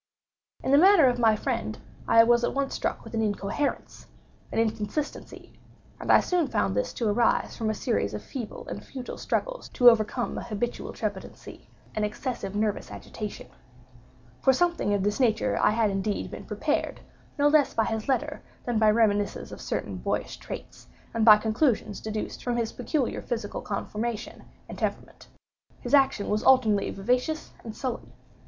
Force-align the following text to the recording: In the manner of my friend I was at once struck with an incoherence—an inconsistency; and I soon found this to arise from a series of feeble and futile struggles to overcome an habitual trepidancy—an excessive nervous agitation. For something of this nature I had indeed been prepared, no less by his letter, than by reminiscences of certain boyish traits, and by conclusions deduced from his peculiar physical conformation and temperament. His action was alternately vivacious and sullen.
In 0.63 0.71
the 0.71 0.79
manner 0.79 1.05
of 1.05 1.19
my 1.19 1.35
friend 1.35 1.77
I 2.07 2.23
was 2.23 2.43
at 2.43 2.55
once 2.55 2.73
struck 2.73 3.03
with 3.03 3.13
an 3.13 3.21
incoherence—an 3.21 4.57
inconsistency; 4.57 5.53
and 5.99 6.11
I 6.11 6.21
soon 6.21 6.47
found 6.47 6.75
this 6.75 6.91
to 6.93 7.07
arise 7.07 7.55
from 7.55 7.69
a 7.69 7.75
series 7.75 8.15
of 8.15 8.23
feeble 8.23 8.67
and 8.67 8.83
futile 8.83 9.19
struggles 9.19 9.69
to 9.69 9.91
overcome 9.91 10.39
an 10.39 10.45
habitual 10.45 10.91
trepidancy—an 10.93 12.03
excessive 12.03 12.55
nervous 12.55 12.89
agitation. 12.89 13.45
For 14.41 14.53
something 14.53 14.91
of 14.95 15.03
this 15.03 15.19
nature 15.19 15.59
I 15.61 15.69
had 15.69 15.91
indeed 15.91 16.31
been 16.31 16.45
prepared, 16.45 17.01
no 17.37 17.47
less 17.47 17.75
by 17.75 17.85
his 17.85 18.09
letter, 18.09 18.41
than 18.65 18.79
by 18.79 18.89
reminiscences 18.89 19.51
of 19.51 19.61
certain 19.61 19.97
boyish 19.97 20.37
traits, 20.37 20.87
and 21.13 21.23
by 21.23 21.37
conclusions 21.37 22.01
deduced 22.01 22.43
from 22.43 22.57
his 22.57 22.71
peculiar 22.71 23.21
physical 23.21 23.61
conformation 23.61 24.45
and 24.67 24.79
temperament. 24.79 25.27
His 25.79 25.93
action 25.93 26.27
was 26.27 26.41
alternately 26.41 26.89
vivacious 26.89 27.51
and 27.63 27.75
sullen. 27.75 28.11